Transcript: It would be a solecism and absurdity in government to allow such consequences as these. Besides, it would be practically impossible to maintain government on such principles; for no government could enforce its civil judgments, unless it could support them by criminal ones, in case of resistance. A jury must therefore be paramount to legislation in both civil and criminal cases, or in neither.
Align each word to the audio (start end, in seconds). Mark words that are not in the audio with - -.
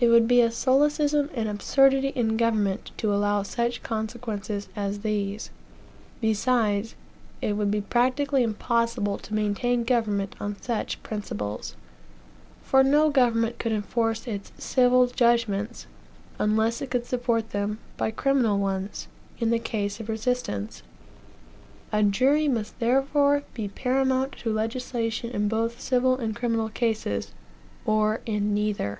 It 0.00 0.08
would 0.08 0.26
be 0.26 0.40
a 0.40 0.50
solecism 0.50 1.30
and 1.34 1.48
absurdity 1.48 2.08
in 2.08 2.36
government 2.36 2.90
to 2.96 3.14
allow 3.14 3.44
such 3.44 3.84
consequences 3.84 4.68
as 4.74 4.98
these. 4.98 5.50
Besides, 6.20 6.96
it 7.40 7.52
would 7.52 7.70
be 7.70 7.80
practically 7.80 8.42
impossible 8.42 9.18
to 9.18 9.32
maintain 9.34 9.84
government 9.84 10.34
on 10.40 10.60
such 10.60 11.00
principles; 11.04 11.76
for 12.60 12.82
no 12.82 13.08
government 13.08 13.60
could 13.60 13.70
enforce 13.70 14.26
its 14.26 14.50
civil 14.58 15.06
judgments, 15.06 15.86
unless 16.40 16.82
it 16.82 16.90
could 16.90 17.06
support 17.06 17.50
them 17.50 17.78
by 17.96 18.10
criminal 18.10 18.58
ones, 18.58 19.06
in 19.38 19.56
case 19.60 20.00
of 20.00 20.08
resistance. 20.08 20.82
A 21.92 22.02
jury 22.02 22.48
must 22.48 22.80
therefore 22.80 23.44
be 23.54 23.68
paramount 23.68 24.32
to 24.38 24.52
legislation 24.52 25.30
in 25.30 25.46
both 25.46 25.80
civil 25.80 26.16
and 26.18 26.34
criminal 26.34 26.68
cases, 26.68 27.30
or 27.86 28.22
in 28.26 28.52
neither. 28.52 28.98